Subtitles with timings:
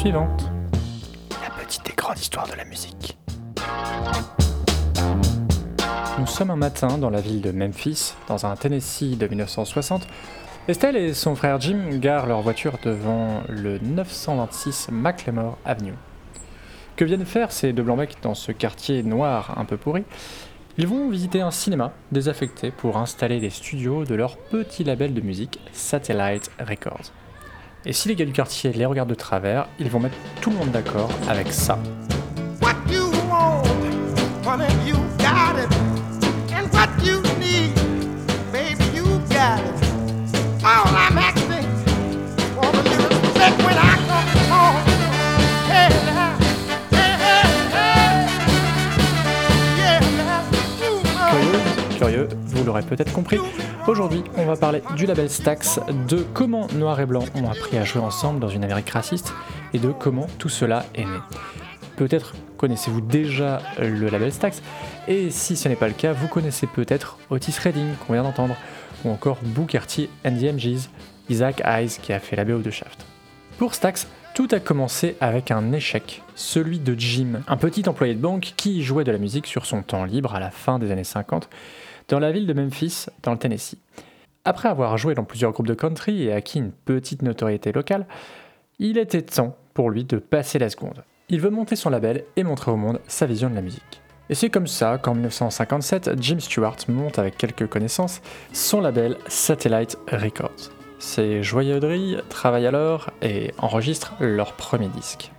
[0.00, 0.50] suivante.
[1.42, 3.18] La petite et grande histoire de la musique.
[6.18, 10.06] Nous sommes un matin dans la ville de Memphis, dans un Tennessee de 1960.
[10.68, 15.96] Estelle et son frère Jim garent leur voiture devant le 926 McLemore Avenue.
[16.96, 20.04] Que viennent faire ces deux blancs-becs dans ce quartier noir un peu pourri?
[20.78, 25.20] Ils vont visiter un cinéma désaffecté pour installer des studios de leur petit label de
[25.20, 27.12] musique Satellite Records.
[27.86, 30.56] Et si les gars du quartier les regardent de travers, ils vont mettre tout le
[30.56, 31.78] monde d'accord avec ça.
[32.60, 33.64] What you want,
[34.44, 35.72] honey, you got it.
[36.52, 37.72] And what you need,
[38.52, 39.80] baby, you got it.
[40.62, 41.66] All I'm asking
[42.54, 44.76] for a little respect when I come home.
[45.70, 46.36] Hey, now,
[46.90, 48.28] hey, hey, hey.
[49.78, 50.44] Yeah, now,
[50.82, 51.30] you know.
[51.32, 52.28] Curieux, curieux,
[52.60, 53.38] vous l'aurez peut-être compris.
[53.86, 57.84] Aujourd'hui, on va parler du label Stax, de comment Noir et Blanc ont appris à
[57.84, 59.32] jouer ensemble dans une Amérique raciste
[59.72, 61.18] et de comment tout cela est né.
[61.96, 64.62] Peut-être connaissez-vous déjà le label Stax,
[65.08, 68.56] et si ce n'est pas le cas, vous connaissez peut-être Otis Redding qu'on vient d'entendre,
[69.06, 70.90] ou encore Booker T and the MGs,
[71.30, 73.06] Isaac Hayes qui a fait la BO de Shaft.
[73.56, 78.20] Pour Stax, tout a commencé avec un échec, celui de Jim, un petit employé de
[78.20, 81.04] banque qui jouait de la musique sur son temps libre à la fin des années
[81.04, 81.48] 50
[82.10, 83.78] dans la ville de Memphis, dans le Tennessee.
[84.44, 88.06] Après avoir joué dans plusieurs groupes de country et acquis une petite notoriété locale,
[88.78, 91.04] il était temps pour lui de passer la seconde.
[91.28, 94.02] Il veut monter son label et montrer au monde sa vision de la musique.
[94.28, 98.20] Et c'est comme ça qu'en 1957, Jim Stewart monte avec quelques connaissances
[98.52, 100.70] son label Satellite Records.
[100.98, 105.30] Ses joyeuderies travaillent alors et enregistrent leur premier disque.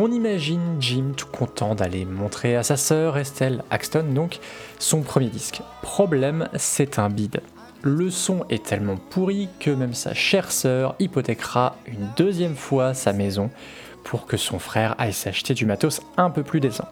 [0.00, 4.38] On imagine Jim tout content d'aller montrer à sa sœur Estelle Axton donc
[4.78, 5.62] son premier disque.
[5.82, 7.40] Problème, c'est un bide.
[7.82, 13.12] Le son est tellement pourri que même sa chère sœur hypothéquera une deuxième fois sa
[13.12, 13.50] maison
[14.04, 16.88] pour que son frère aille s'acheter du matos un peu plus décent.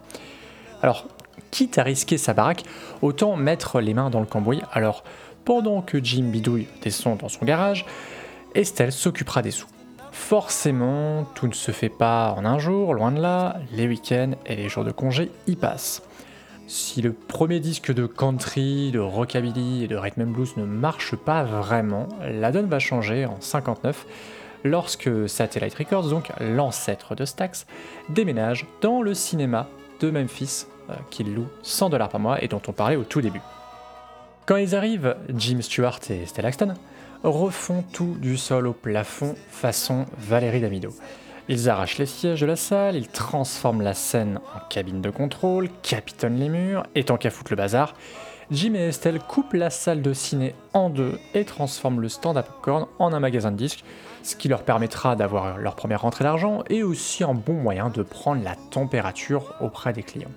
[0.81, 1.07] Alors,
[1.51, 2.63] quitte à risquer sa baraque,
[3.01, 4.61] autant mettre les mains dans le cambouis.
[4.71, 5.03] Alors,
[5.43, 7.85] pendant que Jim bidouille des sons dans son garage,
[8.55, 9.67] Estelle s'occupera des sous.
[10.11, 14.55] Forcément, tout ne se fait pas en un jour, loin de là, les week-ends et
[14.55, 16.01] les jours de congé y passent.
[16.67, 21.15] Si le premier disque de country, de rockabilly et de rhythm and blues ne marche
[21.15, 24.05] pas vraiment, la donne va changer en 59
[24.65, 27.67] lorsque Satellite Records, donc l'ancêtre de Stax,
[28.09, 29.69] déménage dans le cinéma
[30.01, 33.21] de Memphis euh, qu'il loue 100 dollars par mois et dont on parlait au tout
[33.21, 33.41] début.
[34.45, 36.73] Quand ils arrivent, Jim Stewart et Stella Axton
[37.23, 40.93] refont tout du sol au plafond façon Valérie Damido.
[41.49, 45.69] Ils arrachent les sièges de la salle, ils transforment la scène en cabine de contrôle,
[45.81, 47.93] capitonnent les murs, et tant qu'à foutre le bazar,
[48.51, 52.43] Jim et Estelle coupent la salle de ciné en deux et transforment le stand à
[52.43, 53.85] popcorn en un magasin de disques,
[54.23, 58.03] ce qui leur permettra d'avoir leur première rentrée d'argent et aussi un bon moyen de
[58.03, 60.31] prendre la température auprès des clients.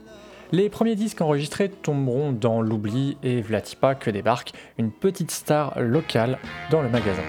[0.53, 6.39] Les premiers disques enregistrés tomberont dans l'oubli et Vlatipa que débarque une petite star locale
[6.71, 7.23] dans le magasin.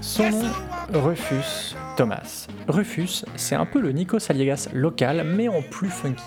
[0.00, 0.42] Son nom,
[0.92, 2.46] Rufus Thomas.
[2.68, 6.22] Rufus, c'est un peu le Nico Saliegas local, mais en plus funky.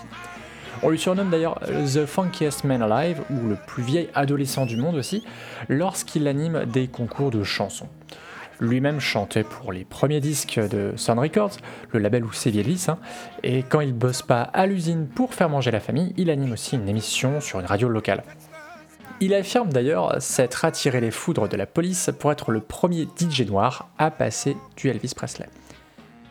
[0.82, 4.96] On lui surnomme d'ailleurs The Funkiest Man Alive, ou le plus vieil adolescent du monde
[4.96, 5.24] aussi,
[5.70, 7.88] lorsqu'il anime des concours de chansons.
[8.60, 11.56] Lui-même chantait pour les premiers disques de Sun Records,
[11.92, 12.98] le label où c'est Elvis, hein,
[13.42, 16.76] et quand il bosse pas à l'usine pour faire manger la famille, il anime aussi
[16.76, 18.22] une émission sur une radio locale.
[19.18, 23.42] Il affirme d'ailleurs s'être attiré les foudres de la police pour être le premier DJ
[23.42, 25.48] noir à passer du Elvis Presley.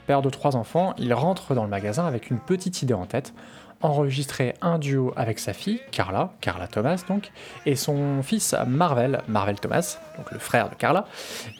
[0.05, 3.33] Père de trois enfants, il rentre dans le magasin avec une petite idée en tête,
[3.81, 7.31] enregistrer un duo avec sa fille, Carla, Carla Thomas donc,
[7.65, 11.07] et son fils Marvel, Marvel Thomas, donc le frère de Carla.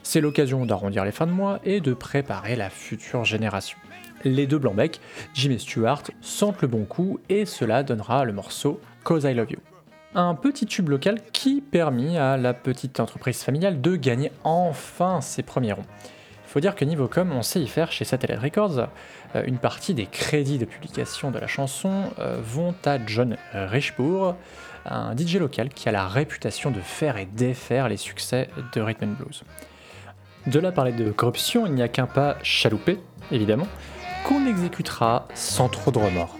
[0.03, 3.79] C'est l'occasion d'arrondir les fins de mois et de préparer la future génération.
[4.25, 5.01] Les deux blancs-becs,
[5.33, 9.49] Jim et Stewart, sentent le bon coup et cela donnera le morceau Cause I Love
[9.49, 9.74] You
[10.15, 15.43] un petit tube local qui permit à la petite entreprise familiale de gagner enfin ses
[15.43, 15.85] premiers ronds.
[16.47, 18.87] Faut dire que niveau com, on sait y faire chez Satellite Records.
[19.35, 24.35] Euh, une partie des crédits de publication de la chanson euh, vont à John Richbourg,
[24.85, 29.03] un DJ local qui a la réputation de faire et défaire les succès de Rhythm
[29.03, 29.43] and Blues.
[30.47, 32.99] De là parler de corruption, il n'y a qu'un pas chaloupé,
[33.31, 33.67] évidemment,
[34.25, 36.37] qu'on exécutera sans trop de remords.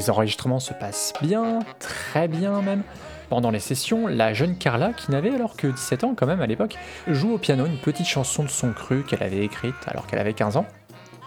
[0.00, 2.84] Les enregistrements se passent bien, très bien même.
[3.28, 6.46] Pendant les sessions, la jeune Carla, qui n'avait alors que 17 ans quand même à
[6.46, 10.18] l'époque, joue au piano une petite chanson de son cru qu'elle avait écrite alors qu'elle
[10.18, 10.64] avait 15 ans.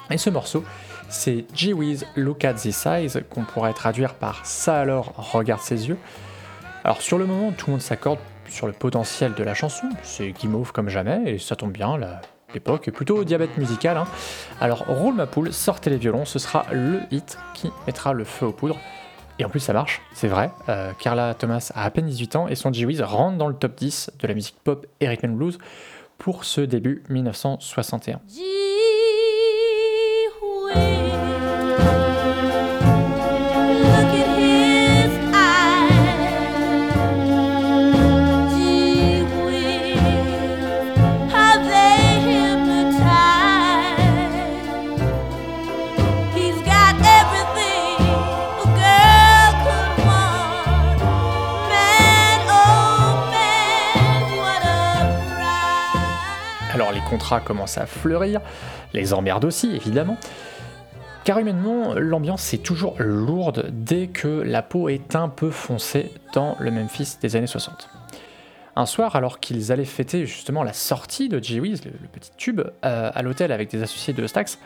[0.10, 0.64] Et ce morceau,
[1.08, 5.88] c'est Gee Whiz Look at This Eyes, qu'on pourrait traduire par Ça alors, regarde ses
[5.88, 6.00] yeux.
[6.84, 8.18] Alors sur le moment, tout le monde s'accorde
[8.50, 11.96] sur le potentiel de la chanson, c'est guimauve comme jamais, et ça tombe bien,
[12.54, 13.98] l'époque plutôt diabète musical.
[13.98, 14.08] Hein.
[14.62, 18.48] Alors roule ma poule, sortez les violons, ce sera le hit qui mettra le feu
[18.48, 18.80] aux poudres.
[19.40, 20.52] Et en plus, ça marche, c'est vrai.
[20.70, 23.76] Euh, Carla Thomas a à peine 18 ans et son G-Wiz rentre dans le top
[23.76, 25.58] 10 de la musique pop et rhythm and blues
[26.18, 28.22] pour ce début 1961.
[57.34, 58.42] Contrats commencent à fleurir,
[58.94, 60.18] les emmerdes aussi évidemment.
[61.24, 66.58] Car humainement, l'ambiance est toujours lourde dès que la peau est un peu foncée dans
[66.60, 67.90] le Memphis des années 60.
[68.76, 71.60] Un soir, alors qu'ils allaient fêter justement la sortie de G.
[71.62, 74.60] Wiz, le, petit tube, euh, à l'hôtel avec des associés de Stax,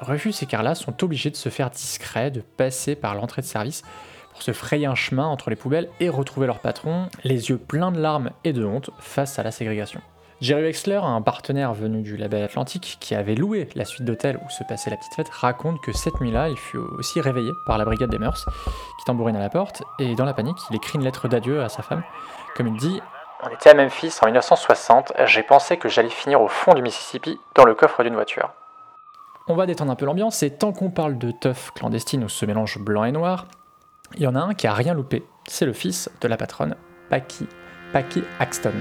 [0.00, 3.82] Rufus et Carla sont obligés de se faire discret, de passer par l'entrée de service
[4.30, 7.90] pour se frayer un chemin entre les poubelles et retrouver leur patron, les yeux pleins
[7.90, 10.00] de larmes et de honte face à la ségrégation.
[10.40, 14.50] Jerry Wexler, un partenaire venu du label Atlantique qui avait loué la suite d'hôtel où
[14.50, 17.84] se passait la petite fête, raconte que cette nuit-là, il fut aussi réveillé par la
[17.84, 18.46] brigade des mœurs
[18.98, 21.68] qui tambourine à la porte et dans la panique, il écrit une lettre d'adieu à
[21.68, 22.04] sa femme.
[22.54, 23.00] Comme il dit
[23.42, 27.40] On était à Memphis en 1960, j'ai pensé que j'allais finir au fond du Mississippi
[27.56, 28.52] dans le coffre d'une voiture.
[29.48, 32.46] On va détendre un peu l'ambiance et tant qu'on parle de teuf clandestine où se
[32.46, 33.46] mélange blanc et noir,
[34.14, 36.76] il y en a un qui a rien loupé, c'est le fils de la patronne,
[37.10, 37.48] Packy,
[37.92, 38.72] Packy Axton.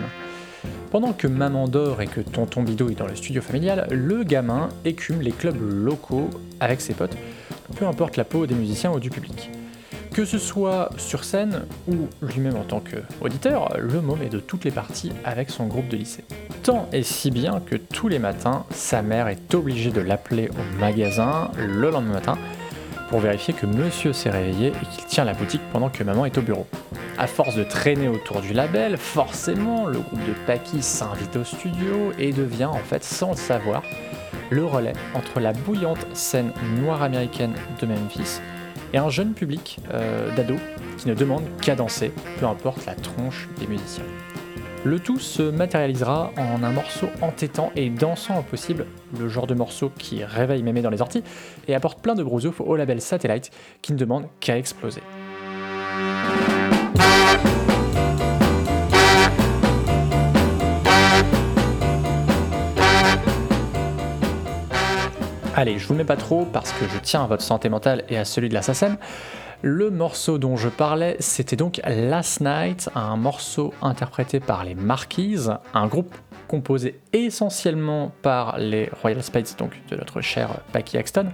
[0.91, 4.69] Pendant que maman dort et que tonton Bidot est dans le studio familial, le gamin
[4.85, 7.17] écume les clubs locaux avec ses potes,
[7.75, 9.49] peu importe la peau des musiciens ou du public.
[10.13, 14.65] Que ce soit sur scène ou lui-même en tant qu'auditeur, le môme est de toutes
[14.65, 16.23] les parties avec son groupe de lycée.
[16.63, 20.79] Tant et si bien que tous les matins, sa mère est obligée de l'appeler au
[20.79, 22.37] magasin le lendemain matin
[23.09, 26.37] pour vérifier que monsieur s'est réveillé et qu'il tient la boutique pendant que maman est
[26.37, 26.67] au bureau.
[27.17, 32.11] À force de traîner autour du label, forcément, le groupe de Paki s'invite au studio
[32.19, 33.81] et devient en fait, sans le savoir,
[34.49, 38.39] le relais entre la bouillante scène noire américaine de Memphis
[38.93, 40.59] et un jeune public euh, d'ados
[40.97, 44.05] qui ne demande qu'à danser, peu importe la tronche des musiciens.
[44.87, 48.85] Le tout se matérialisera en un morceau entêtant et dansant au possible,
[49.19, 51.25] le genre de morceau qui réveille mémé dans les orties
[51.67, 53.51] et apporte plein de brousouf au label Satellite
[53.81, 55.01] qui ne demande qu'à exploser.
[65.53, 68.17] Allez, je vous mets pas trop parce que je tiens à votre santé mentale et
[68.17, 68.97] à celui de l'assassin.
[69.63, 75.51] Le morceau dont je parlais, c'était donc Last Night, un morceau interprété par les Marquises,
[75.73, 76.13] un groupe
[76.47, 81.29] composé essentiellement par les Royal Spades, donc de notre cher Packy Axton,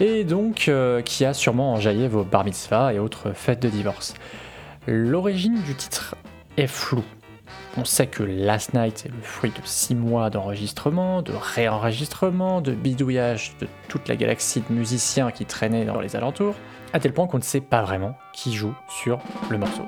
[0.00, 4.12] et donc euh, qui a sûrement enjaillé vos bar mitzvahs et autres fêtes de divorce.
[4.86, 6.16] L'origine du titre
[6.58, 7.04] est floue.
[7.76, 12.72] On sait que Last Night est le fruit de 6 mois d'enregistrement, de réenregistrement, de
[12.72, 16.54] bidouillage de toute la galaxie de musiciens qui traînaient dans les alentours,
[16.92, 19.18] à tel point qu'on ne sait pas vraiment qui joue sur
[19.50, 19.82] le morceau.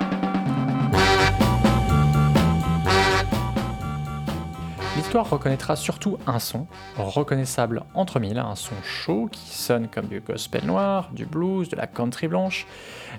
[4.96, 6.66] L'histoire reconnaîtra surtout un son,
[6.96, 11.76] reconnaissable entre mille, un son chaud qui sonne comme du gospel noir, du blues, de
[11.76, 12.66] la country blanche,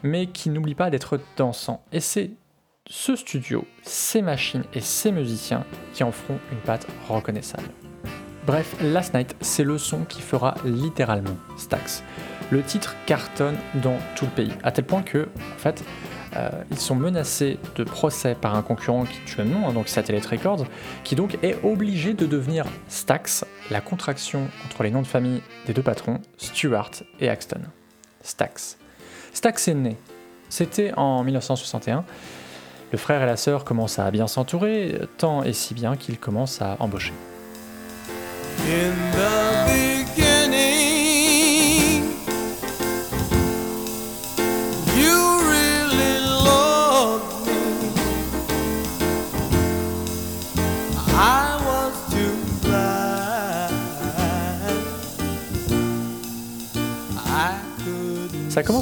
[0.03, 1.81] mais qui n'oublie pas d'être dansant.
[1.93, 2.31] Et c'est
[2.89, 7.69] ce studio, ces machines et ces musiciens qui en feront une patte reconnaissable.
[8.45, 12.03] Bref, Last Night, c'est le son qui fera littéralement Stax.
[12.49, 15.83] Le titre cartonne dans tout le pays, à tel point que, en fait,
[16.35, 19.89] euh, ils sont menacés de procès par un concurrent qui tue le nom, hein, donc
[19.89, 20.65] Satellite Records,
[21.03, 25.73] qui donc est obligé de devenir Stax, la contraction entre les noms de famille des
[25.73, 27.61] deux patrons, Stewart et Axton.
[28.21, 28.77] Stax.
[29.33, 29.97] Stax est né.
[30.49, 32.05] C'était en 1961.
[32.91, 36.61] Le frère et la sœur commencent à bien s'entourer, tant et si bien qu'ils commencent
[36.61, 37.13] à embaucher.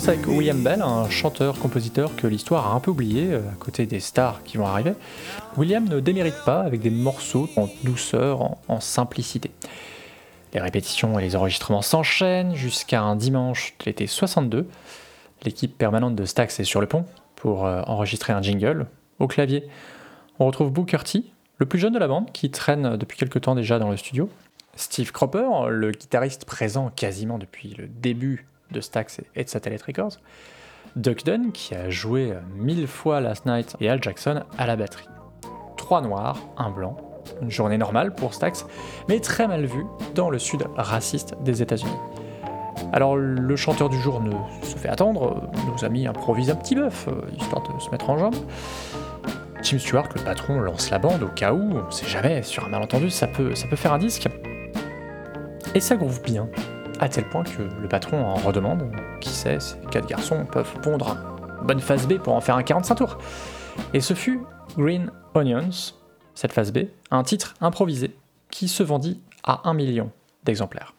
[0.07, 3.99] Avec William Bell, un chanteur-compositeur que l'histoire a un peu oublié, euh, à côté des
[3.99, 4.93] stars qui vont arriver.
[5.57, 9.49] William ne démérite pas avec des morceaux en douceur, en, en simplicité.
[10.53, 14.67] Les répétitions et les enregistrements s'enchaînent jusqu'à un dimanche de l'été 62.
[15.43, 18.85] L'équipe permanente de Stax est sur le pont pour euh, enregistrer un jingle.
[19.17, 19.67] Au clavier,
[20.37, 21.23] on retrouve Booker T,
[21.57, 24.29] le plus jeune de la bande, qui traîne depuis quelque temps déjà dans le studio.
[24.75, 30.17] Steve Cropper, le guitariste présent quasiment depuis le début de Stax et de Satellite Records.
[30.95, 35.09] Duck Dunn, qui a joué mille fois Last Night, et Al Jackson à la batterie.
[35.77, 36.95] Trois noirs, un blanc,
[37.41, 38.65] une journée normale pour Stax,
[39.09, 41.97] mais très mal vue dans le sud raciste des États-Unis.
[42.93, 44.31] Alors le chanteur du jour ne
[44.61, 48.17] se fait attendre, nos amis improvisent un petit bœuf, euh, histoire de se mettre en
[48.17, 48.35] jambe.
[49.61, 52.69] Jim Stewart, le patron, lance la bande au cas où, on sait jamais, sur un
[52.69, 54.27] malentendu, ça peut, ça peut faire un disque.
[55.73, 56.47] Et ça groove bien,
[56.99, 61.17] à tel point que le patron en redemande, qui sait, ces quatre garçons peuvent pondre
[61.61, 63.17] une bonne phase B pour en faire un 45 tours.
[63.93, 64.41] Et ce fut
[64.77, 65.93] Green Onions,
[66.33, 66.79] cette phase B,
[67.11, 68.15] un titre improvisé
[68.49, 70.11] qui se vendit à un million
[70.43, 70.93] d'exemplaires.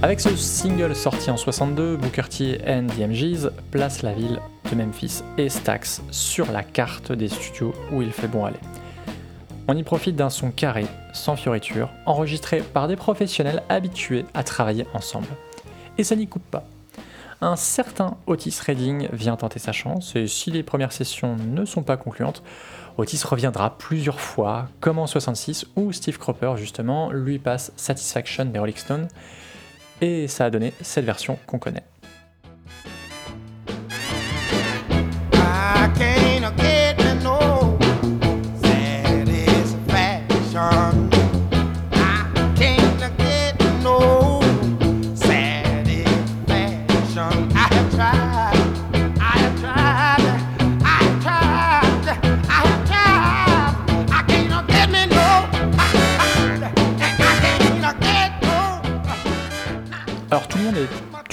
[0.00, 4.38] Avec ce single sorti en 62, Booker T and the MGs place la ville
[4.70, 8.60] de Memphis et Stax sur la carte des studios où il fait bon aller.
[9.66, 14.86] On y profite d'un son carré, sans fioriture, enregistré par des professionnels habitués à travailler
[14.94, 15.26] ensemble.
[15.98, 16.62] Et ça n'y coupe pas.
[17.40, 21.82] Un certain Otis Redding vient tenter sa chance, et si les premières sessions ne sont
[21.82, 22.44] pas concluantes,
[22.98, 28.60] Otis reviendra plusieurs fois, comme en 66 où Steve Cropper justement lui passe Satisfaction des
[28.60, 29.08] Rolling Stones,
[30.00, 31.84] et ça a donné cette version qu'on connaît.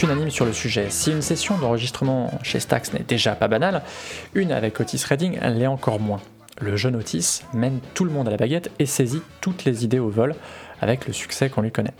[0.01, 0.89] Unanime sur le sujet.
[0.89, 3.81] Si une session d'enregistrement chez Stax n'est déjà pas banale,
[4.33, 6.21] une avec Otis Redding l'est encore moins.
[6.61, 9.99] Le jeune Otis mène tout le monde à la baguette et saisit toutes les idées
[9.99, 10.35] au vol
[10.81, 11.93] avec le succès qu'on lui connaît.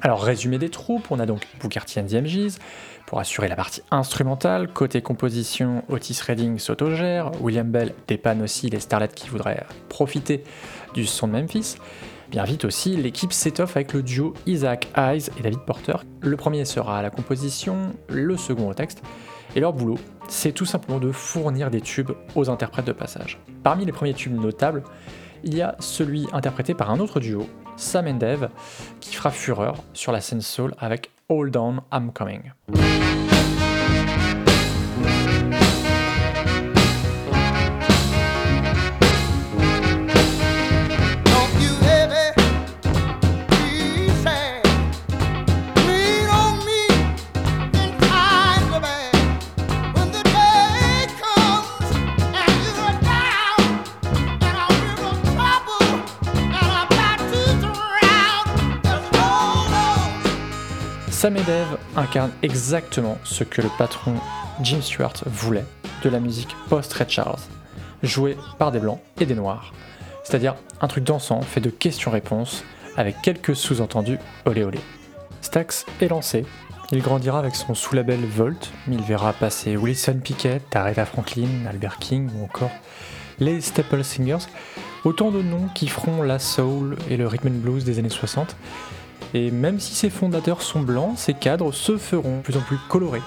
[0.00, 2.58] Alors résumé des troupes, on a donc T and the MGs
[3.06, 8.80] pour assurer la partie instrumentale, côté composition, Otis Redding s'autogère, William Bell dépanne aussi les
[8.80, 10.42] starlets qui voudraient profiter
[10.94, 11.76] du son de Memphis.
[12.32, 15.92] Bien vite aussi, l'équipe s'étoffe avec le duo Isaac Hayes et David Porter.
[16.22, 19.02] Le premier sera à la composition, le second au texte,
[19.54, 19.98] et leur boulot,
[20.28, 23.38] c'est tout simplement de fournir des tubes aux interprètes de passage.
[23.62, 24.82] Parmi les premiers tubes notables,
[25.44, 27.46] il y a celui interprété par un autre duo,
[27.76, 28.48] Sam and Dave,
[29.00, 32.52] qui fera fureur sur la scène soul avec Hold On, I'm Coming.
[61.22, 64.14] Sam et Dave incarnent exactement ce que le patron
[64.60, 65.64] Jim Stewart voulait
[66.02, 67.38] de la musique post-Red Charles,
[68.02, 69.72] jouée par des blancs et des noirs.
[70.24, 72.64] C'est-à-dire un truc dansant fait de questions-réponses
[72.96, 74.80] avec quelques sous-entendus olé olé.
[75.42, 76.44] Stax est lancé,
[76.90, 82.30] il grandira avec son sous-label Volt, il verra passer Wilson Pickett, Aretha Franklin, Albert King
[82.34, 82.72] ou encore
[83.38, 84.48] les Staple Singers,
[85.04, 88.56] autant de noms qui feront la soul et le rhythm and blues des années 60.
[89.34, 92.78] Et même si ses fondateurs sont blancs, ses cadres se feront de plus en plus
[92.88, 93.22] colorés.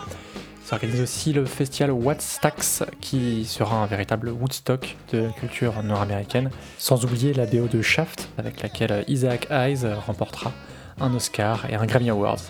[0.66, 6.50] S'organise aussi le festival Wattstax, qui sera un véritable Woodstock de culture nord-américaine,
[6.80, 10.52] sans oublier la BO de Shaft, avec laquelle Isaac Hayes remportera
[11.00, 12.42] un Oscar et un Grammy Awards.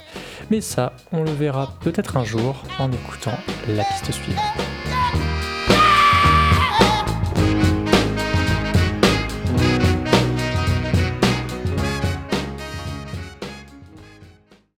[0.50, 3.38] Mais ça, on le verra peut-être un jour en écoutant
[3.68, 4.75] la piste suivante.